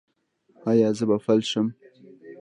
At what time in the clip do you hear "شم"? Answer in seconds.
1.51-1.67